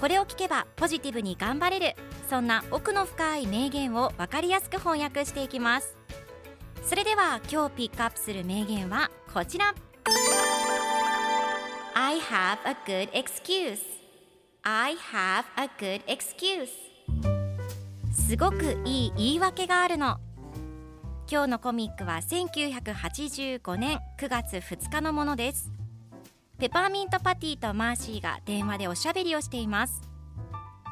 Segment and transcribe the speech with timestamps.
[0.00, 1.96] これを聞けばポジティブに頑張れる
[2.28, 5.96] そんな奥の深い名言を分かりやすく翻訳していきます。
[6.84, 9.74] それでは今日ピックアップする名言はこちら。
[11.94, 13.78] I have a good excuse.
[14.62, 16.68] I have a good excuse.
[18.12, 20.18] すごくいい言い訳があるの。
[21.28, 25.72] 今日のコミックは1985年9月2日のものです。
[26.58, 30.00] ペパーミントパティとマーシーが電話でおしゃべりをしています。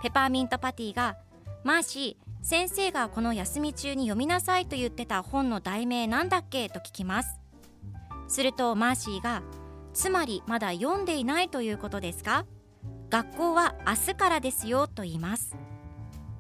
[0.03, 1.17] ペパーミントパティが
[1.65, 7.41] マーシー先生がこの休み中に読みなさいと言ってた本の題名なんだっけと聞きます。
[8.29, 9.43] するとマーシーが
[9.95, 12.45] つまりまだ読んでいないということですか？
[13.09, 15.57] 学校は明日からですよと言います。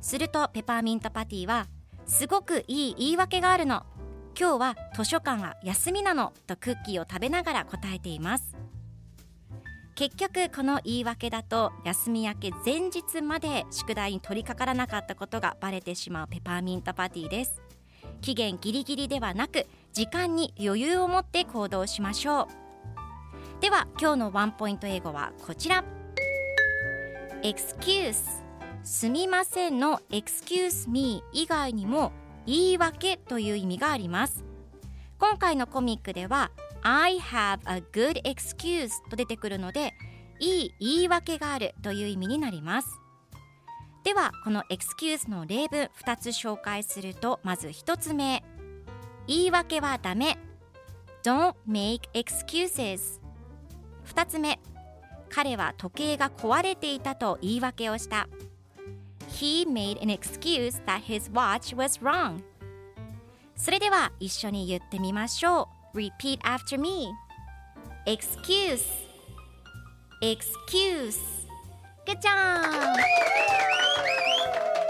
[0.02, 1.68] するとペパーミントパティは
[2.04, 3.84] すごくいい言い訳があるの。
[4.38, 8.54] 今日は図書館が休みなのとクッキーを食べながら答えています。
[9.94, 17.62] 結局この言い訳だと休み明け前日まで宿題に取り掛からなかったことがバレてしまうペパーミントパティです。
[18.20, 22.48] 期限ギリギリではなく時間に余裕を持って行動しましょ
[23.60, 23.60] う。
[23.60, 25.84] では今日のワンポイント英語はこちら。
[27.42, 28.14] Excuse
[28.82, 30.00] すみませんの。
[30.10, 32.10] Excuse me 以外にも
[32.46, 34.44] 言い訳という意味があります。
[35.20, 36.50] 今回のコミックでは
[36.86, 39.94] I have a good excuse と出てくるので
[40.38, 43.00] いい言い訳があるという意味になります。
[44.04, 48.44] ではこの excuse の例文2つ紹介するとまず1つ目。
[49.26, 50.36] 言い訳はダメ。
[51.22, 53.18] Don't make excuses
[54.06, 54.60] 2つ目。
[55.30, 58.28] 彼は時計が壊れていたと言い訳をした。
[59.30, 62.42] He made an excuse that his watch was wrong
[63.56, 65.83] それでは一緒に言ってみましょう。
[65.94, 67.14] Repeat after me
[68.04, 68.84] Excuse
[70.20, 71.20] Excuse
[72.04, 72.64] Good job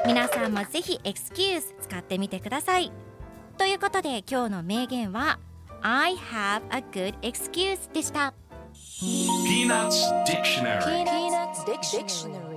[0.07, 2.91] 皆さんもぜひ Excuse 使ってみてください
[3.59, 5.39] ということで今日の名言は
[5.83, 8.33] I have a good excuse でした
[9.03, 12.54] Peanuts Dictionary Peanuts Dictionary.